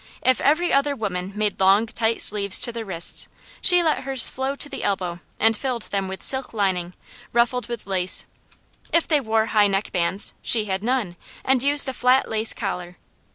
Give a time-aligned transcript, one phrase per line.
[0.23, 3.27] If every other woman made long tight sleeves to their wrists,
[3.61, 6.93] she let hers flow to the elbow and filled them with silk lining,
[7.33, 8.25] ruffled with lace.
[8.91, 12.97] If they wore high neckbands, she had none, and used a flat lace collar.